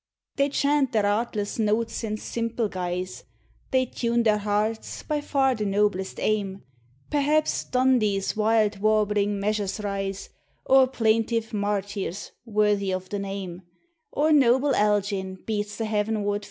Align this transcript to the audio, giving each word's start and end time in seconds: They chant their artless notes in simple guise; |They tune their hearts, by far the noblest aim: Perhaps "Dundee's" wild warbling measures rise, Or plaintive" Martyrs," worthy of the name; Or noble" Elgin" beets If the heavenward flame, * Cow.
They 0.37 0.49
chant 0.49 0.93
their 0.93 1.05
artless 1.05 1.59
notes 1.59 2.03
in 2.03 2.17
simple 2.17 2.67
guise; 2.69 3.23
|They 3.69 3.85
tune 3.85 4.23
their 4.23 4.39
hearts, 4.39 5.03
by 5.03 5.21
far 5.21 5.53
the 5.53 5.63
noblest 5.67 6.19
aim: 6.19 6.63
Perhaps 7.11 7.65
"Dundee's" 7.65 8.35
wild 8.35 8.79
warbling 8.79 9.39
measures 9.39 9.79
rise, 9.79 10.31
Or 10.65 10.87
plaintive" 10.87 11.53
Martyrs," 11.53 12.31
worthy 12.45 12.89
of 12.91 13.09
the 13.09 13.19
name; 13.19 13.61
Or 14.11 14.31
noble" 14.31 14.73
Elgin" 14.73 15.35
beets 15.45 15.73
If 15.73 15.77
the 15.77 15.85
heavenward 15.85 16.25
flame, 16.25 16.39
* 16.39 16.39
Cow. 16.39 16.39